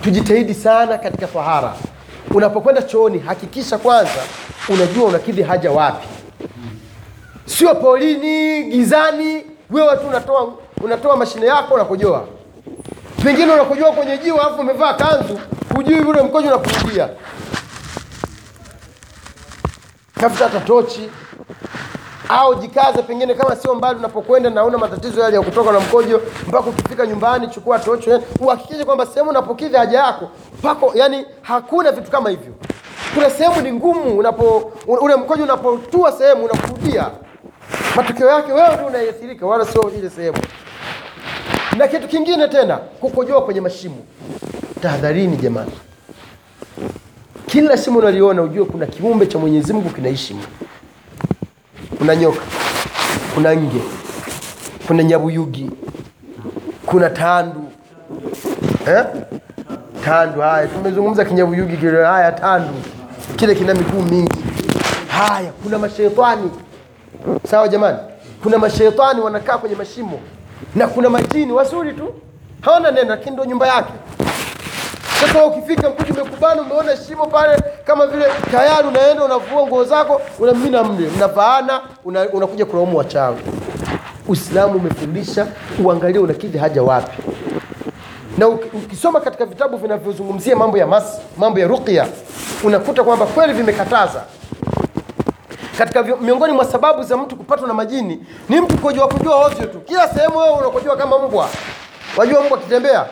tujitahidi 0.01 0.53
sana 0.53 0.97
katika 0.97 1.27
tahara. 1.27 1.73
Unapokwenda 2.33 2.81
chooni, 2.81 3.19
hakikisha 3.19 3.77
kwanza 3.77 4.21
unajua 4.69 5.05
unakidhi 5.05 5.41
haja 5.43 5.71
wapi, 5.71 6.07
sio 7.45 7.75
polini, 7.75 8.63
gizani, 8.63 9.43
wewe 9.69 9.97
tu 9.97 10.07
unatoa 10.07 10.53
unatoa 10.81 11.17
mashine 11.17 11.45
yako 11.45 11.73
unakojoa, 11.73 12.25
pengine 13.23 13.53
unakojua 13.53 13.91
kwenye 13.91 14.17
jiwe 14.17 14.39
alafu 14.39 14.61
umevaa 14.61 14.93
kanzu, 14.93 15.39
hujui 15.75 15.99
ule 15.99 16.21
mkojo 16.21 16.47
unakurudia. 16.47 17.09
Tafuta 20.19 20.43
hata 20.43 20.59
tochi 20.59 21.09
au 22.29 22.55
jikaze, 22.55 23.01
pengine 23.01 23.33
kama 23.33 23.55
sio 23.55 23.75
mbali 23.75 23.99
unapokwenda 23.99 24.49
na 24.49 24.63
una 24.65 24.77
matatizo 24.77 25.21
yale 25.21 25.35
ya 25.35 25.41
kutoka 25.41 25.71
na 25.71 25.79
mkojo, 25.79 26.21
mpaka 26.47 26.69
ukifika 26.69 27.07
nyumbani, 27.07 27.47
chukua 27.47 27.79
tochi, 27.79 28.09
uhakikishe 28.39 28.85
kwamba 28.85 29.05
sehemu 29.05 29.29
unapokidhi 29.29 29.75
haja 29.77 29.97
yako 29.99 30.29
pako, 30.61 30.91
yani 30.95 31.25
hakuna 31.41 31.91
vitu 31.91 32.11
kama 32.11 32.29
hivyo. 32.29 32.53
Kuna 33.13 33.29
sehemu 33.29 33.61
ni 33.61 33.71
ngumu, 33.73 34.17
unapo 34.17 34.71
ule 34.87 35.15
mkojo 35.15 35.43
unapotua 35.43 36.11
sehemu 36.11 36.45
unakurudia, 36.45 37.11
matokeo 37.95 38.27
yake 38.29 38.53
wewe 38.53 38.73
ndio 38.75 38.85
unaathirika, 38.87 39.45
wala 39.45 39.65
sio 39.65 39.91
ile 39.97 40.09
sehemu. 40.09 40.37
Na 41.77 41.87
kitu 41.87 42.07
kingine 42.07 42.47
tena, 42.47 42.77
kukojoa 42.77 43.41
kwenye 43.41 43.61
mashimo, 43.61 43.95
tahadharini 44.81 45.37
jamani. 45.37 45.71
Kila 47.45 47.77
shimo 47.77 47.99
unaliona 47.99 48.41
ujue 48.41 48.65
kuna 48.65 48.85
kiumbe 48.85 49.25
cha 49.27 49.39
Mwenyezi 49.39 49.73
Mungu 49.73 49.89
kinaishi. 49.89 50.35
Kuna 51.97 52.15
nyoka, 52.15 52.41
kuna 53.33 53.55
nge, 53.55 53.81
kuna 54.87 55.03
nyabuyugi, 55.03 55.71
kuna 56.85 57.09
tandu 57.09 57.63
eh? 58.87 59.05
Tandu 60.05 60.41
haya 60.41 60.67
tumezungumza 60.67 61.25
kinyabuyugi 61.25 61.77
kile, 61.77 62.03
haya 62.05 62.31
tandu 62.31 62.73
kile 63.35 63.55
kina 63.55 63.73
miguu 63.73 64.01
mingi. 64.01 64.35
Haya, 65.07 65.51
kuna 65.63 65.79
mashetani 65.79 66.51
sawa 67.49 67.67
jamani, 67.67 67.97
kuna 68.43 68.57
mashetani 68.57 69.21
wanakaa 69.21 69.57
kwenye 69.57 69.75
mashimo 69.75 70.19
na 70.75 70.87
kuna 70.87 71.09
majini 71.09 71.51
wazuri 71.51 71.93
tu 71.93 72.13
hawana 72.61 72.91
neno, 72.91 73.09
lakini 73.09 73.31
ndo 73.35 73.45
nyumba 73.45 73.67
yake. 73.67 73.93
Sasa 75.21 75.45
ukifika 75.45 75.89
mkuji 75.89 76.11
umekubana, 76.11 76.61
umeona 76.61 76.97
shimo 76.97 77.25
pale, 77.25 77.63
kama 77.85 78.07
vile 78.07 78.25
tayari 78.51 78.87
unaenda 78.87 79.23
unavua 79.23 79.67
nguo 79.67 79.83
zako 79.83 80.21
unamimina 80.39 80.83
mle, 80.83 81.09
mnapaana, 81.09 81.81
una- 82.05 82.29
unakuja 82.29 82.65
kulaumu 82.65 82.97
wachawi. 82.97 83.37
Uislamu 84.27 84.73
umefundisha 84.77 85.47
uangalie 85.83 86.19
unakidhi 86.19 86.57
haja 86.57 86.83
wapi, 86.83 87.17
na 88.37 88.47
ukisoma 88.47 89.19
katika 89.21 89.45
vitabu 89.45 89.77
vinavyozungumzia 89.77 90.55
mambo 90.55 90.77
ya 90.77 90.87
mas, 90.87 91.03
mambo 91.37 91.59
ya 91.59 91.67
ruqya, 91.67 92.07
unakuta 92.63 93.03
kwamba 93.03 93.25
kweli 93.25 93.53
vimekataza 93.53 94.23
katika 95.77 96.03
miongoni 96.03 96.53
mwa 96.53 96.65
sababu 96.65 97.03
za 97.03 97.17
mtu 97.17 97.35
kupatwa 97.35 97.67
na 97.67 97.73
majini 97.73 98.25
ni 98.49 98.61
mtu 98.61 98.77
kujua 98.77 99.07
kujua 99.07 99.45
ovyo 99.45 99.65
tu, 99.65 99.79
kila 99.79 100.07
sehemu 100.07 100.37
wewe 100.37 100.49
unakojua 100.49 100.97
kama 100.97 101.19
mbwa. 101.19 101.49
Wajua 102.17 102.43
mbwa 102.43 102.57
akitembea 102.57 103.05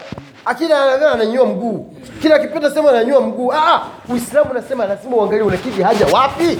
akila 0.46 1.12
ananyua 1.12 1.46
mguu, 1.46 1.94
kila 2.22 2.36
akipita 2.36 2.70
sehemu 2.70 2.90
ananyua 2.90 3.22
mguu. 3.22 3.52
Ah, 3.54 3.74
ah, 3.76 3.82
Uislamu 4.14 4.52
unasema 4.52 4.86
lazima 4.86 5.16
uangalie 5.18 5.44
unakidhi 5.44 5.82
haja 5.84 6.06
wapi. 6.14 6.60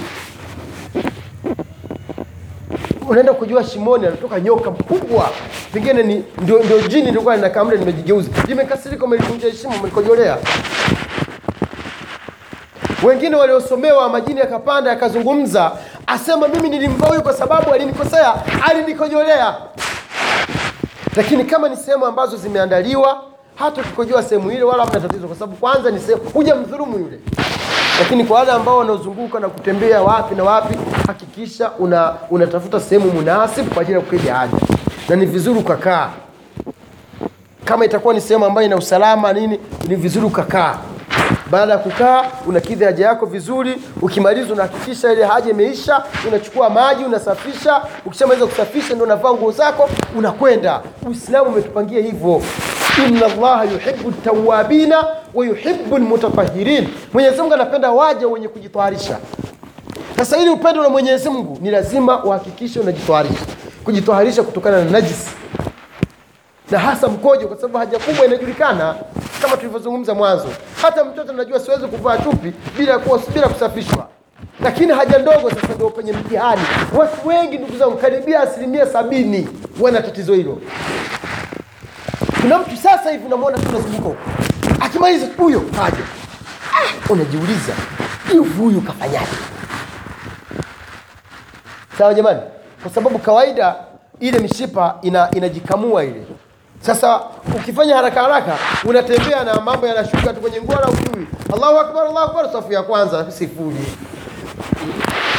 Unaenda 3.08 3.32
kujua 3.32 3.64
shimoni, 3.64 4.06
anatoka 4.06 4.40
nyoka 4.40 4.70
mkubwa, 4.70 5.30
pengine 5.72 6.02
ni 6.02 6.24
ndio, 6.42 6.58
ndio 6.62 6.80
jini 6.80 7.06
lilikuwa 7.06 7.36
linakaa 7.36 7.64
mle, 7.64 7.76
nimejigeuza, 7.78 8.30
limekasirika, 8.48 9.04
umelivunja 9.04 9.48
heshima, 9.48 9.74
umelikojolea 9.74 10.36
wengine 13.02 13.36
waliosomewa 13.36 14.08
majini 14.08 14.40
yakapanda 14.40 14.90
yakazungumza 14.90 15.72
asema 16.06 16.48
mimi 16.48 16.68
nilimvaa 16.68 17.06
huyu 17.08 17.22
kwa 17.22 17.32
sababu 17.32 17.70
alinikosea 17.74 18.34
alinikojolea. 18.70 19.54
Lakini 21.16 21.44
kama 21.44 21.68
ni 21.68 21.76
sehemu 21.76 22.06
ambazo 22.06 22.36
zimeandaliwa 22.36 23.22
hata 23.54 23.80
ukikojoa 23.80 24.22
sehemu 24.22 24.50
ile 24.50 24.62
wala 24.62 24.84
hamna 24.84 25.00
tatizo 25.00 25.26
kwa 25.26 25.36
sababu 25.36 25.56
kwanza 25.56 25.90
ni 25.90 26.00
sehemu 26.00 26.22
huja 26.34 26.54
mdhulumu 26.54 26.98
yule. 26.98 27.20
Lakini 27.98 28.24
kwa 28.24 28.38
wale 28.38 28.52
ambao 28.52 28.78
wanaozunguka 28.78 29.40
na 29.40 29.48
kutembea 29.48 30.02
wapi 30.02 30.34
na 30.34 30.44
wapi 30.44 30.78
hakikisha 31.06 31.70
una 31.78 32.14
unatafuta 32.30 32.80
sehemu 32.80 33.10
munasibu 33.12 33.70
kwa 33.74 33.82
ajili 33.82 33.98
ya 33.98 34.04
kukidhi 34.04 34.28
haja. 34.28 34.58
Na 35.08 35.16
ni 35.16 35.26
vizuri 35.26 35.58
ukakaa. 35.58 36.10
Kama 37.64 37.84
itakuwa 37.84 38.14
ni 38.14 38.20
sehemu 38.20 38.44
ambayo 38.44 38.66
ina 38.66 38.76
usalama 38.76 39.32
nini 39.32 39.60
ni 39.88 39.94
vizuri 39.96 40.26
ukakaa 40.26 40.78
baada 41.50 41.72
ya 41.72 41.78
kukaa 41.78 42.24
unakidhi 42.46 42.84
haja 42.84 43.06
yako 43.06 43.26
vizuri. 43.26 43.74
Ukimaliza 44.02 44.52
unahakikisha 44.52 45.12
ile 45.12 45.24
haja 45.24 45.50
imeisha. 45.50 46.02
Unachukua 46.28 46.70
maji 46.70 47.04
unasafisha. 47.04 47.82
Ukishamaliza 48.06 48.46
kusafisha 48.46 48.94
ndio 48.94 49.04
unavaa 49.06 49.32
nguo 49.32 49.50
zako 49.52 49.88
unakwenda. 50.16 50.80
Uislamu 51.06 51.50
umetupangia 51.50 52.00
hivyo. 52.02 52.42
Inna 53.08 53.26
allaha 53.26 53.64
yuhibu 53.64 54.12
tawabina 54.12 55.04
wa 55.34 55.46
yuhibu 55.46 55.98
lmutatahirin 55.98 56.88
mwenyezi 57.12 57.40
mungu 57.40 57.54
anapenda 57.54 57.90
waja 57.92 58.28
wenye 58.28 58.48
kujitwaharisha 58.48 59.18
sasa 60.16 60.36
ili 60.36 60.50
upendo 60.50 60.82
na 60.82 60.88
mwenyezi 60.88 61.28
mungu 61.28 61.58
ni 61.62 61.70
lazima 61.70 62.24
uhakikishe 62.24 62.80
unajitwaharisha 62.80 63.40
kujitwaharisha 63.84 64.42
kutokana 64.42 64.84
na 64.84 64.90
najisi 64.90 65.30
na 66.70 66.78
hasa 66.78 67.08
mkojo 67.08 67.48
kwa 67.48 67.56
sababu 67.56 67.78
haja 67.78 67.98
kubwa 67.98 68.26
inajulikana 68.26 68.94
kama 69.42 69.56
tulivyozungumza 69.56 70.14
mwanzo. 70.14 70.48
Hata 70.82 71.04
mtoto 71.04 71.32
anajua 71.32 71.60
siwezi 71.60 71.86
kuvaa 71.86 72.18
chupi 72.18 72.52
bila 72.78 72.98
bila 73.34 73.48
kusafishwa. 73.48 74.08
Lakini 74.60 74.92
haja 74.92 75.18
ndogo 75.18 75.50
sasa 75.50 75.74
ndio 75.74 75.90
penye 75.90 76.12
mtihani. 76.12 76.62
Watu 76.96 77.28
wengi 77.28 77.58
ndugu 77.58 77.78
zangu 77.78 77.96
karibia 77.96 78.40
asilimia 78.40 78.86
sabini 78.86 79.48
wana 79.80 80.02
tatizo 80.02 80.34
hilo. 80.34 80.58
Kuna 82.40 82.58
mtu 82.58 82.76
sasa 82.76 83.10
hivi 83.10 83.26
unamwona 83.26 83.58
tu 83.58 83.68
unazunguka 83.68 84.08
huko 84.08 84.16
akimaliza 84.80 85.26
huyo 85.36 85.62
haja 85.76 85.96
ah, 86.72 87.12
unajiuliza 87.12 87.72
hivi 88.32 88.50
huyu 88.58 88.80
kafanyaje? 88.80 89.26
Sawa 91.98 92.14
jamani? 92.14 92.40
Kwa 92.82 92.90
sababu 92.90 93.18
kawaida 93.18 93.74
ile 94.20 94.38
mishipa 94.38 94.98
ina, 95.02 95.30
inajikamua 95.30 96.04
ile 96.04 96.26
sasa 96.80 97.20
ukifanya 97.56 97.96
haraka 97.96 98.20
haraka 98.22 98.58
unatembea 98.84 99.44
na 99.44 99.60
mambo 99.60 99.86
yanashuka 99.86 100.32
tu 100.32 100.40
kwenye 100.40 100.60
nguo 100.62 100.74
na 100.74 100.88
ujui. 100.88 101.26
Allahu 101.54 101.78
akbar 101.78 102.02
allahu 102.06 102.18
akbar 102.38 102.52
safu 102.52 102.72
ya 102.72 102.82
kwanza 102.82 103.30
sifuri. 103.30 103.86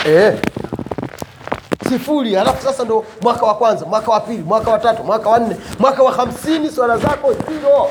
Eh. 0.06 0.34
Sifuri 1.90 2.36
halafu 2.36 2.64
sasa 2.64 2.84
ndo 2.84 3.06
mwaka 3.22 3.46
wa 3.46 3.56
kwanza 3.56 3.86
mwaka 3.86 4.12
wa 4.12 4.20
pili 4.20 4.44
mwaka 4.44 4.72
wa 4.72 4.80
tatu 4.80 5.04
mwaka 5.04 5.30
wa 5.30 5.40
nne 5.40 5.56
mwaka 5.80 6.04
wa 6.04 6.12
hamsini 6.12 6.70
swala 6.70 6.98
zako 6.98 7.34
zero 7.34 7.90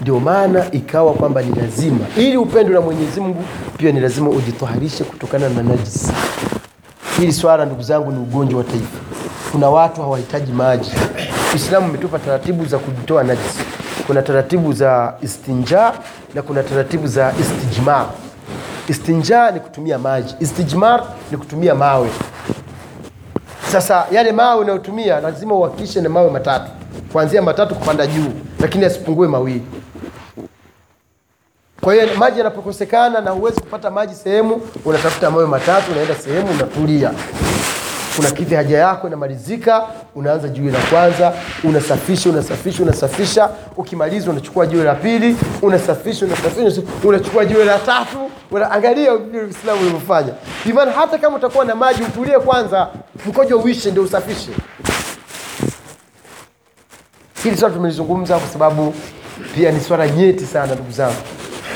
ndio 0.00 0.20
maana 0.20 0.70
ikawa 0.72 1.12
kwamba 1.14 1.42
ni 1.42 1.54
lazima 1.60 1.98
ili 2.16 2.36
upendo 2.36 2.72
na 2.72 2.80
mwenyezi 2.80 3.20
mungu 3.20 3.44
pia 3.76 3.92
ni 3.92 4.00
lazima 4.00 4.30
ujitoharishe 4.30 5.04
kutokana 5.04 5.48
na 5.48 5.62
najisi. 5.62 6.12
Hili 7.16 7.32
swala 7.32 7.64
ndugu 7.64 7.82
zangu 7.82 8.12
ni 8.12 8.18
ugonjwa 8.18 8.58
wa 8.58 8.64
taifa 8.64 8.98
kuna 9.54 9.70
watu 9.70 10.00
hawahitaji 10.02 10.52
maji. 10.52 10.92
Uislamu 11.52 11.86
umetupa 11.88 12.18
taratibu 12.18 12.64
za 12.66 12.78
kujitoa 12.78 13.22
najisi. 13.24 13.64
Kuna 14.06 14.22
taratibu 14.22 14.72
za 14.72 15.14
istinja 15.22 15.92
na 16.34 16.42
kuna 16.42 16.62
taratibu 16.62 17.06
za 17.06 17.32
istijmar 17.40 18.06
istinja 18.88 19.50
ni 19.50 19.60
kutumia 19.60 19.98
maji. 19.98 20.34
Istijmar 20.40 21.02
ni 21.30 21.36
kutumia 21.36 21.74
mawe. 21.74 22.10
Sasa 23.72 24.06
yale 24.10 24.32
mawe 24.32 24.60
unayotumia 24.60 25.20
lazima 25.20 25.54
uhakikishe 25.54 26.00
na 26.00 26.08
mawe 26.08 26.30
matatu. 26.30 26.70
Kuanzia 27.12 27.42
matatu 27.42 27.74
kupanda 27.74 28.06
juu 28.06 28.32
lakini 28.60 28.84
asipungue 28.84 29.28
mawili. 29.28 29.66
Kwa 31.80 31.94
hiyo 31.94 32.08
maji 32.18 32.38
yanapokosekana 32.38 33.20
na 33.20 33.30
huwezi 33.30 33.60
kupata 33.60 33.90
maji 33.90 34.14
sehemu 34.14 34.60
unatafuta 34.84 35.30
mawe 35.30 35.46
matatu 35.46 35.92
unaenda 35.92 36.14
sehemu 36.14 36.50
unatulia 36.50 37.10
unakidhi 38.18 38.54
haja 38.54 38.78
yako 38.78 39.06
inamalizika 39.06 39.82
unaanza 40.14 40.48
jiwe 40.48 40.72
la 40.72 40.78
kwanza 40.78 41.32
unasafisha 41.64 42.30
unasafisha 42.30 42.82
unasafisha. 42.82 43.50
Ukimaliza 43.76 44.30
unachukua 44.30 44.66
jiwe 44.66 44.84
la 44.84 44.94
pili 44.94 45.36
unasafisha 45.62 46.26
unasafisha 46.26 46.82
unachukua 47.04 47.44
jiwe 47.44 47.64
la 47.64 47.78
tatu. 47.78 48.30
Angalia 48.70 49.12
uislamu 49.14 49.80
ulivyofanya. 49.80 50.32
Imani 50.66 50.90
hata 50.96 51.18
kama 51.18 51.36
utakuwa 51.36 51.64
na 51.64 51.74
maji 51.74 52.02
utulie 52.02 52.38
kwanza 52.38 52.88
mkojo 53.26 53.58
uishe 53.58 53.90
ndio 53.90 54.02
usafishe. 54.02 54.50
Hili 57.42 57.56
swala 57.56 57.74
tumelizungumza 57.74 58.38
kwa 58.38 58.48
sababu 58.48 58.94
pia 59.54 59.70
ni 59.72 59.80
swala 59.80 60.08
nyeti 60.08 60.46
sana 60.46 60.74
ndugu 60.74 60.90
zangu. 60.90 61.16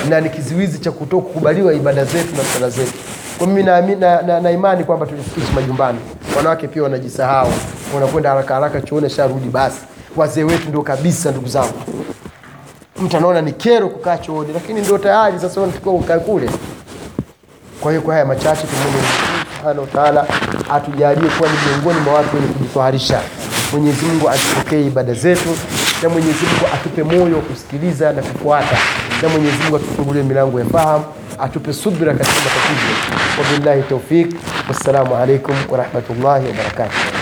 Na 0.08 0.20
ni 0.20 0.30
kizuizi 0.30 0.78
cha 0.78 0.90
kuto 0.90 1.20
kukubaliwa 1.20 1.74
ibada 1.74 2.04
zetu 2.04 2.36
na 2.36 2.44
sala 2.44 2.70
zetu. 2.70 2.92
Kwa 3.38 3.46
mimi 3.46 3.62
na, 3.62 3.80
na, 3.80 4.22
na, 4.22 4.40
na 4.40 4.50
imani 4.50 4.84
kwamba 4.84 5.06
tulifikishi 5.06 5.52
majumbani 5.52 5.98
wanawake 6.36 6.68
pia 6.68 6.82
wanajisahau. 6.82 7.52
Wanakwenda 7.94 8.28
haraka 8.30 8.54
haraka 8.54 8.80
chuone 8.80 9.08
sharudi 9.10 9.48
basi. 9.48 9.76
Wazee 10.16 10.42
wetu 10.44 10.68
ndio 10.68 10.82
kabisa 10.82 11.30
ndugu 11.30 11.48
zangu. 11.48 11.74
Mtu 13.02 13.16
anaona 13.16 13.40
ni 13.42 13.52
kero 13.52 13.88
kukaa 13.88 14.18
chooni 14.18 14.52
lakini 14.52 14.80
ndio 14.80 14.98
tayari 14.98 15.40
sasa 15.40 15.60
wanatakiwa 15.60 15.94
ukae 15.94 16.18
kule. 16.18 16.50
Kwa 17.80 17.90
hiyo 17.92 18.02
kwa 18.02 18.14
haya 18.14 18.26
machache 18.26 18.66
tumwombe 18.66 18.98
subhanahu 19.56 19.80
wa 19.80 19.86
taala 19.86 20.26
atujalie 20.70 21.30
kuwa 21.30 21.48
ni 21.48 21.56
miongoni 21.68 22.00
mwa 22.00 22.14
watu 22.14 22.36
wenye 22.36 22.48
kujitwaharisha. 22.48 23.20
Mwenyezi 23.72 24.06
mungu 24.06 24.28
atupokee 24.30 24.86
ibada 24.86 25.14
zetu 25.14 25.48
na 26.02 26.08
mwenyezi 26.08 26.38
mungu 26.46 26.66
atupe 26.74 27.02
moyo 27.02 27.36
kusikiliza 27.40 28.12
na 28.12 28.22
kufuata. 28.22 28.78
Na 29.22 29.28
mwenyezi 29.28 29.56
mungu 29.62 29.76
atufungulie 29.76 30.22
milango 30.22 30.60
ya 30.60 30.66
fahamu 30.66 31.04
atupe 31.38 31.72
subira 31.72 32.12
katika 32.14 32.36
matatizo 32.36 33.42
wabillahi 33.42 33.82
taufik 33.82 34.34
wassalamu 34.68 35.16
alaikum 35.16 35.56
warahmatullahi 35.70 36.46
wabarakatuh 36.46 37.08